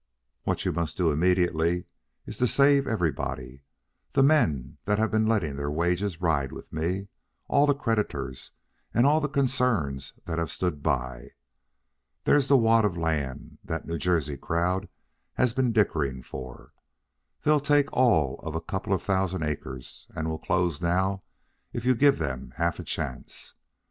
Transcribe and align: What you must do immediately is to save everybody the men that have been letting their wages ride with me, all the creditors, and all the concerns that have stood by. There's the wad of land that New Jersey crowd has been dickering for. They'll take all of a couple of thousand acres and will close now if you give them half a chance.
What 0.45 0.65
you 0.65 0.71
must 0.71 0.97
do 0.97 1.11
immediately 1.11 1.85
is 2.25 2.39
to 2.39 2.47
save 2.47 2.87
everybody 2.87 3.61
the 4.13 4.23
men 4.23 4.79
that 4.85 4.97
have 4.97 5.11
been 5.11 5.27
letting 5.27 5.57
their 5.57 5.69
wages 5.69 6.19
ride 6.19 6.51
with 6.51 6.73
me, 6.73 7.09
all 7.47 7.67
the 7.67 7.75
creditors, 7.75 8.49
and 8.95 9.05
all 9.05 9.21
the 9.21 9.29
concerns 9.29 10.13
that 10.25 10.39
have 10.39 10.51
stood 10.51 10.81
by. 10.81 11.33
There's 12.23 12.47
the 12.47 12.57
wad 12.57 12.83
of 12.83 12.97
land 12.97 13.59
that 13.63 13.85
New 13.85 13.99
Jersey 13.99 14.37
crowd 14.37 14.89
has 15.35 15.53
been 15.53 15.71
dickering 15.71 16.23
for. 16.23 16.73
They'll 17.43 17.59
take 17.59 17.93
all 17.93 18.39
of 18.39 18.55
a 18.55 18.59
couple 18.59 18.93
of 18.93 19.03
thousand 19.03 19.43
acres 19.43 20.07
and 20.15 20.27
will 20.27 20.39
close 20.39 20.81
now 20.81 21.21
if 21.73 21.85
you 21.85 21.93
give 21.93 22.17
them 22.17 22.53
half 22.57 22.79
a 22.79 22.83
chance. 22.83 23.53